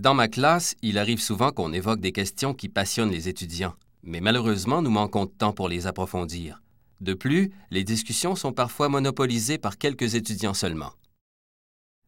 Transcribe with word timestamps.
Dans 0.00 0.14
ma 0.14 0.28
classe, 0.28 0.76
il 0.80 0.96
arrive 0.96 1.20
souvent 1.20 1.52
qu'on 1.52 1.74
évoque 1.74 2.00
des 2.00 2.12
questions 2.12 2.54
qui 2.54 2.70
passionnent 2.70 3.10
les 3.10 3.28
étudiants, 3.28 3.74
mais 4.02 4.22
malheureusement, 4.22 4.80
nous 4.80 4.88
manquons 4.88 5.26
de 5.26 5.30
temps 5.30 5.52
pour 5.52 5.68
les 5.68 5.86
approfondir. 5.86 6.62
De 7.02 7.12
plus, 7.12 7.52
les 7.70 7.84
discussions 7.84 8.34
sont 8.34 8.54
parfois 8.54 8.88
monopolisées 8.88 9.58
par 9.58 9.76
quelques 9.76 10.14
étudiants 10.14 10.54
seulement. 10.54 10.92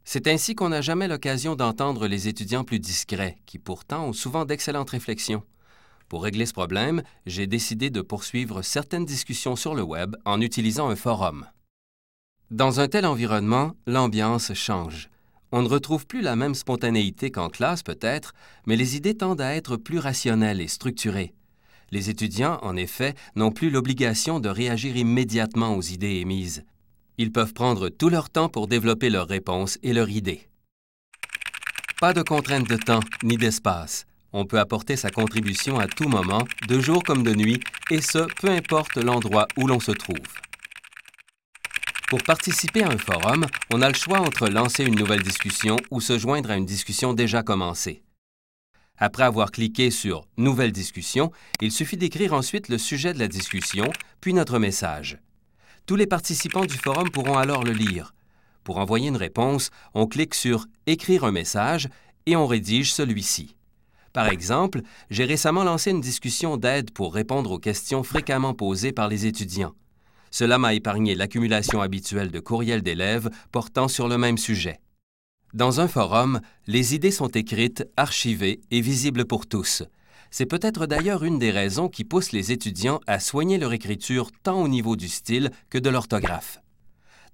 C'est 0.04 0.26
ainsi 0.26 0.54
qu'on 0.54 0.70
n'a 0.70 0.80
jamais 0.80 1.06
l'occasion 1.06 1.54
d'entendre 1.54 2.06
les 2.06 2.28
étudiants 2.28 2.64
plus 2.64 2.80
discrets, 2.80 3.36
qui 3.44 3.58
pourtant 3.58 4.06
ont 4.06 4.14
souvent 4.14 4.46
d'excellentes 4.46 4.88
réflexions. 4.88 5.42
Pour 6.08 6.22
régler 6.22 6.46
ce 6.46 6.54
problème, 6.54 7.02
j'ai 7.26 7.46
décidé 7.46 7.90
de 7.90 8.00
poursuivre 8.00 8.62
certaines 8.62 9.04
discussions 9.04 9.54
sur 9.54 9.74
le 9.74 9.82
web 9.82 10.16
en 10.24 10.40
utilisant 10.40 10.88
un 10.88 10.96
forum. 10.96 11.46
Dans 12.50 12.80
un 12.80 12.88
tel 12.88 13.04
environnement, 13.04 13.76
l'ambiance 13.86 14.54
change. 14.54 15.10
On 15.52 15.62
ne 15.62 15.68
retrouve 15.68 16.06
plus 16.06 16.22
la 16.22 16.34
même 16.34 16.54
spontanéité 16.54 17.30
qu'en 17.30 17.50
classe 17.50 17.82
peut-être, 17.82 18.32
mais 18.66 18.76
les 18.76 18.96
idées 18.96 19.16
tendent 19.16 19.42
à 19.42 19.54
être 19.54 19.76
plus 19.76 19.98
rationnelles 19.98 20.62
et 20.62 20.68
structurées. 20.68 21.34
Les 21.90 22.08
étudiants, 22.08 22.58
en 22.62 22.74
effet, 22.74 23.14
n'ont 23.36 23.52
plus 23.52 23.68
l'obligation 23.68 24.40
de 24.40 24.48
réagir 24.48 24.96
immédiatement 24.96 25.76
aux 25.76 25.82
idées 25.82 26.20
émises. 26.20 26.64
Ils 27.18 27.32
peuvent 27.32 27.52
prendre 27.52 27.90
tout 27.90 28.08
leur 28.08 28.30
temps 28.30 28.48
pour 28.48 28.66
développer 28.66 29.10
leurs 29.10 29.28
réponses 29.28 29.78
et 29.82 29.92
leurs 29.92 30.08
idées. 30.08 30.48
Pas 32.00 32.14
de 32.14 32.22
contrainte 32.22 32.66
de 32.66 32.76
temps 32.76 33.00
ni 33.22 33.36
d'espace. 33.36 34.06
On 34.32 34.46
peut 34.46 34.58
apporter 34.58 34.96
sa 34.96 35.10
contribution 35.10 35.78
à 35.78 35.86
tout 35.86 36.08
moment, 36.08 36.46
de 36.66 36.80
jour 36.80 37.02
comme 37.04 37.22
de 37.22 37.34
nuit, 37.34 37.60
et 37.90 38.00
ce, 38.00 38.26
peu 38.40 38.48
importe 38.48 38.96
l'endroit 38.96 39.46
où 39.58 39.66
l'on 39.66 39.78
se 39.78 39.92
trouve. 39.92 40.16
Pour 42.12 42.22
participer 42.24 42.82
à 42.82 42.90
un 42.90 42.98
forum, 42.98 43.46
on 43.72 43.80
a 43.80 43.88
le 43.88 43.94
choix 43.94 44.20
entre 44.20 44.46
lancer 44.46 44.84
une 44.84 44.96
nouvelle 44.96 45.22
discussion 45.22 45.78
ou 45.90 46.02
se 46.02 46.18
joindre 46.18 46.50
à 46.50 46.58
une 46.58 46.66
discussion 46.66 47.14
déjà 47.14 47.42
commencée. 47.42 48.02
Après 48.98 49.22
avoir 49.22 49.50
cliqué 49.50 49.90
sur 49.90 50.26
Nouvelle 50.36 50.72
discussion, 50.72 51.32
il 51.62 51.72
suffit 51.72 51.96
d'écrire 51.96 52.34
ensuite 52.34 52.68
le 52.68 52.76
sujet 52.76 53.14
de 53.14 53.18
la 53.18 53.28
discussion, 53.28 53.90
puis 54.20 54.34
notre 54.34 54.58
message. 54.58 55.20
Tous 55.86 55.96
les 55.96 56.06
participants 56.06 56.66
du 56.66 56.76
forum 56.76 57.08
pourront 57.08 57.38
alors 57.38 57.64
le 57.64 57.72
lire. 57.72 58.12
Pour 58.62 58.76
envoyer 58.76 59.08
une 59.08 59.16
réponse, 59.16 59.70
on 59.94 60.06
clique 60.06 60.34
sur 60.34 60.66
Écrire 60.86 61.24
un 61.24 61.32
message 61.32 61.88
et 62.26 62.36
on 62.36 62.46
rédige 62.46 62.92
celui-ci. 62.92 63.56
Par 64.12 64.28
exemple, 64.28 64.82
j'ai 65.08 65.24
récemment 65.24 65.64
lancé 65.64 65.92
une 65.92 66.02
discussion 66.02 66.58
d'aide 66.58 66.90
pour 66.90 67.14
répondre 67.14 67.52
aux 67.52 67.58
questions 67.58 68.02
fréquemment 68.02 68.52
posées 68.52 68.92
par 68.92 69.08
les 69.08 69.24
étudiants. 69.24 69.72
Cela 70.32 70.58
m'a 70.58 70.74
épargné 70.74 71.14
l'accumulation 71.14 71.82
habituelle 71.82 72.30
de 72.30 72.40
courriels 72.40 72.82
d'élèves 72.82 73.30
portant 73.52 73.86
sur 73.86 74.08
le 74.08 74.18
même 74.18 74.38
sujet. 74.38 74.80
Dans 75.52 75.80
un 75.80 75.86
forum, 75.86 76.40
les 76.66 76.94
idées 76.94 77.10
sont 77.10 77.28
écrites, 77.28 77.86
archivées 77.98 78.62
et 78.70 78.80
visibles 78.80 79.26
pour 79.26 79.46
tous. 79.46 79.84
C'est 80.30 80.46
peut-être 80.46 80.86
d'ailleurs 80.86 81.24
une 81.24 81.38
des 81.38 81.50
raisons 81.50 81.90
qui 81.90 82.04
pousse 82.04 82.32
les 82.32 82.50
étudiants 82.50 83.00
à 83.06 83.20
soigner 83.20 83.58
leur 83.58 83.74
écriture 83.74 84.30
tant 84.42 84.62
au 84.62 84.68
niveau 84.68 84.96
du 84.96 85.08
style 85.08 85.50
que 85.68 85.76
de 85.76 85.90
l'orthographe. 85.90 86.62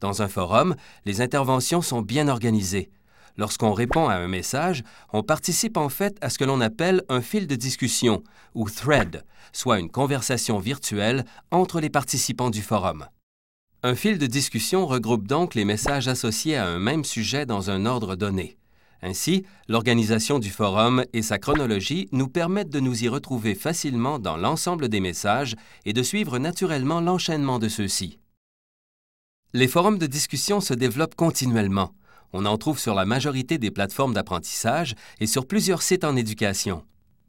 Dans 0.00 0.20
un 0.20 0.28
forum, 0.28 0.74
les 1.04 1.20
interventions 1.20 1.82
sont 1.82 2.02
bien 2.02 2.26
organisées. 2.26 2.91
Lorsqu'on 3.39 3.72
répond 3.72 4.08
à 4.08 4.17
un 4.17 4.27
message, 4.27 4.83
on 5.12 5.22
participe 5.22 5.77
en 5.77 5.89
fait 5.89 6.19
à 6.20 6.28
ce 6.28 6.39
que 6.39 6.44
l'on 6.44 6.61
appelle 6.61 7.05
un 7.08 7.22
fil 7.22 7.47
de 7.47 7.55
discussion, 7.55 8.25
ou 8.55 8.69
thread, 8.69 9.25
soit 9.53 9.78
une 9.78 9.91
conversation 9.91 10.58
virtuelle 10.58 11.25
entre 11.53 11.81
les 11.81 11.89
participants 11.89 12.50
du 12.50 12.62
forum. 12.62 13.06
Un 13.84 13.94
fil 13.94 14.19
de 14.19 14.27
discussion 14.27 14.89
regroupe 14.89 15.28
donc 15.28 15.55
les 15.55 15.64
messages 15.64 16.09
associés 16.09 16.56
à 16.56 16.66
un 16.66 16.81
même 16.81 17.05
sujet 17.05 17.47
dans 17.47 17.71
un 17.71 17.87
ordre 17.87 18.16
donné. 18.16 18.59
Ainsi, 19.03 19.44
l'organisation 19.69 20.41
du 20.41 20.50
forum 20.50 21.05
et 21.12 21.22
sa 21.22 21.38
chronologie 21.38 22.09
nous 22.10 22.26
permettent 22.26 22.70
de 22.70 22.81
nous 22.81 23.05
y 23.05 23.09
retrouver 23.09 23.55
facilement 23.55 24.19
dans 24.19 24.37
l'ensemble 24.37 24.88
des 24.88 24.99
messages 24.99 25.55
et 25.84 25.93
de 25.93 26.03
suivre 26.03 26.41
naturellement 26.41 27.00
l'enchaînement 27.00 27.60
de 27.60 27.69
ceux-ci. 27.69 28.19
Les 29.53 29.69
forums 29.69 29.99
de 29.99 30.06
discussion 30.06 30.60
se 30.60 30.75
développent 30.75 31.15
continuellement. 31.15 31.93
On 32.33 32.44
en 32.44 32.59
trouve 32.59 32.78
sur 32.78 32.94
la 32.94 33.05
majorité 33.05 33.59
des 33.59 33.71
plateformes 33.71 34.15
d'apprentissage 34.15 34.94
et 35.21 35.27
sur 35.27 35.47
plusieurs 35.47 35.83
sites 35.83 36.05
en 36.05 36.16
éducation. 36.16 36.84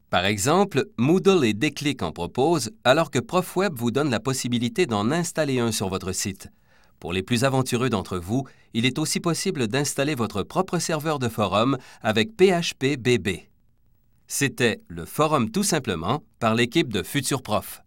Par 0.10 0.26
exemple, 0.26 0.86
Moodle 0.98 1.46
et 1.46 1.54
Déclic 1.54 2.02
en 2.02 2.12
proposent, 2.12 2.72
alors 2.84 3.12
que 3.12 3.20
ProfWeb 3.20 3.74
vous 3.76 3.92
donne 3.92 4.10
la 4.10 4.20
possibilité 4.20 4.88
d'en 4.88 5.12
installer 5.12 5.60
un 5.60 5.72
sur 5.72 5.88
votre 5.88 6.12
site. 6.12 6.50
Pour 7.00 7.14
les 7.14 7.24
plus 7.24 7.44
aventureux 7.44 7.90
d'entre 7.90 8.18
vous, 8.18 8.46
il 8.74 8.86
est 8.86 9.00
aussi 9.00 9.20
possible 9.20 9.68
d'installer 9.68 10.16
votre 10.16 10.44
propre 10.44 10.80
serveur 10.80 11.20
de 11.20 11.30
forum 11.30 11.78
avec 12.02 12.36
PHP 12.36 12.98
BB. 12.98 13.50
C'était 14.28 14.82
le 14.88 15.06
forum 15.06 15.50
tout 15.50 15.64
simplement 15.64 16.24
par 16.40 16.56
l'équipe 16.56 16.92
de 16.92 17.04
Futur 17.04 17.42
Prof. 17.42 17.84